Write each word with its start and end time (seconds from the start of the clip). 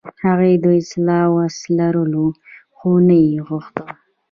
هغوی 0.25 0.53
د 0.63 0.65
اصلاح 0.81 1.25
وس 1.35 1.57
لرلو، 1.77 2.27
خو 2.75 2.91
نه 3.07 3.15
یې 3.25 3.33
غوښت. 3.47 3.75